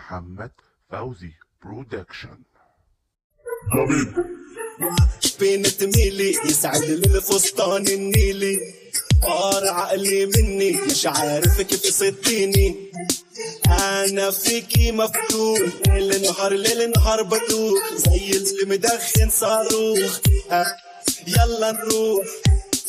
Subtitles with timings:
[0.00, 0.50] محمد
[0.90, 1.32] فوزي
[1.62, 2.38] برودكشن.
[5.40, 8.60] بين تميلي يسعد للفستان النيلي.
[9.22, 12.92] طار عقلي مني مش عارف كيف صدتيني
[13.68, 20.20] أنا فيكي مفتوح ليل نهار ليل نهار بدوخ زي اللي مدخن صاروخ.
[21.26, 22.26] يلا نروح.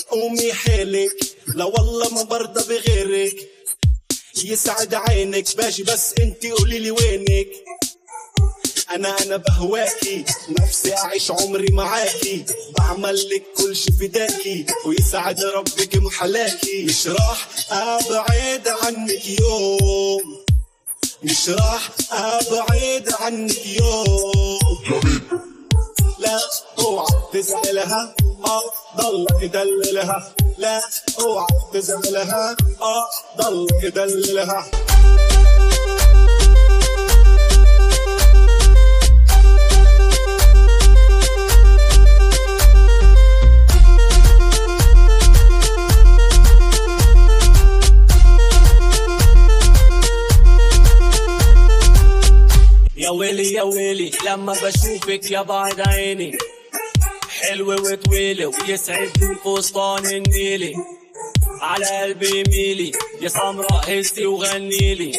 [0.09, 1.17] قومي حيلك
[1.55, 3.35] لا والله ما برضى بغيرك.
[4.45, 7.48] يسعد عينك باجي بس انتي قولي لي وينك.
[8.91, 12.45] أنا أنا بهواكي نفسي أعيش عمري معاكي.
[12.77, 16.84] بعمل لك كل شي فداكي ويسعد ربك محلاكي.
[16.84, 20.38] مش راح أبعد عنك يوم.
[21.23, 24.59] مش راح أبعد عنك يوم.
[26.20, 26.39] لا
[26.80, 28.16] أوعى تزعلها
[28.98, 30.34] ضل يدللها.
[30.58, 30.81] لا
[31.20, 34.66] اوعى تزعلها آه ضل يدللها.
[52.98, 56.38] يا ويلي يا ويلي لما بشوفك يا بعد عيني.
[57.52, 60.75] حلوة وطويلة ويسعدني فستان النيلي.
[61.61, 65.11] على قلبي يميلي يا سمراء هزي وغنيلي.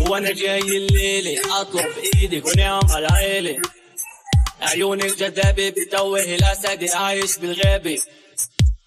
[0.00, 3.62] وأنا جاي الليلة أطلب إيدك ونعم على عيلي
[4.60, 7.98] عيونك جذابة بتوه الأسد عايش بالغابة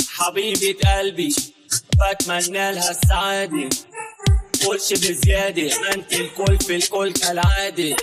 [0.10, 1.36] حبيبة قلبي
[2.00, 3.70] بتمنى لها السعادة.
[4.88, 7.96] شي بزيادة أنت الكل في الكل كالعادة.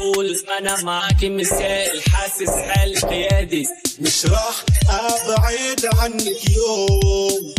[0.00, 3.66] ما أنا معاكي مسائل حاسس حالي قيادي
[4.00, 7.54] مش راح أبعد عنك يوم.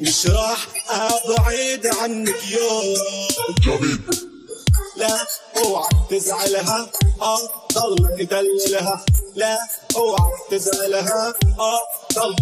[0.00, 2.96] مش راح أبعد عنك يوم.
[4.96, 6.90] لا اوعى تزعلها
[7.22, 7.38] آه
[7.72, 9.04] ضل تدللها
[9.34, 9.58] لا
[9.96, 11.80] اوعى تزعلها آه
[12.14, 12.36] ضل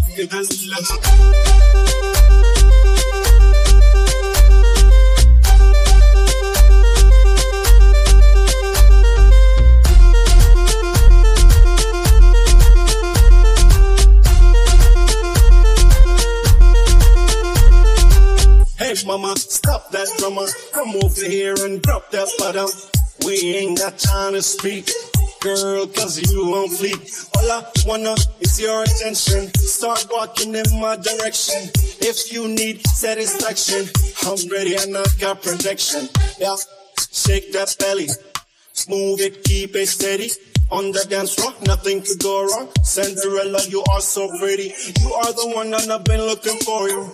[19.93, 20.47] that drummer.
[20.72, 22.69] Come over here and drop that bottom.
[23.25, 24.91] We ain't got time to speak.
[25.41, 26.99] Girl, cause you on fleek.
[27.37, 29.54] All I wanna is your attention.
[29.54, 31.71] Start walking in my direction.
[32.00, 33.87] If you need satisfaction,
[34.26, 36.09] I'm ready and I got protection.
[36.38, 36.56] Yeah,
[37.12, 38.09] shake that belly.
[38.88, 40.31] Move it, keep it steady.
[40.70, 42.69] On the dance floor, nothing could go wrong.
[42.82, 44.75] Cinderella, you are so pretty.
[45.00, 47.12] You are the one that I've been looking for you.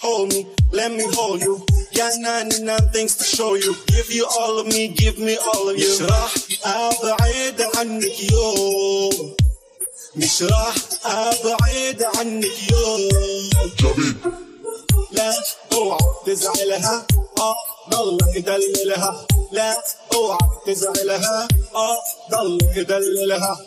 [0.00, 1.64] Hold me, let me hold you.
[2.00, 3.76] Got 99 things to show you.
[3.88, 5.84] Give you all of me, give me all of you.
[5.84, 6.34] مش راح
[6.64, 9.36] ابعد عنك يوم
[10.16, 10.74] مش راح
[11.04, 13.08] ابعد عنك يوم
[15.12, 15.34] لا
[15.72, 17.06] اوعى تزعلها
[17.38, 17.54] آه
[17.90, 19.82] ضل يدللها لا
[20.14, 21.98] اوعى تزعلها آه
[22.30, 23.58] ضل يدللها